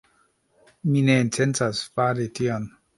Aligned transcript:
Mi 0.89 1.05
ne 1.11 1.19
intencas 1.27 1.85
fari 1.97 2.31
tion! 2.41 2.71